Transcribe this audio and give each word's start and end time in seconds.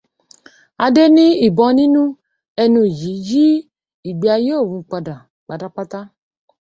Adé 0.85 1.03
ní 1.15 1.25
ìbọn 1.47 1.71
nínú 1.77 2.01
ẹnu 2.63 2.81
yìí 2.99 3.15
yí 3.27 3.45
ìgbé 4.09 4.27
ayé 4.37 4.53
òun 4.61 4.81
padà 4.91 5.15
pátápátá. 5.47 5.99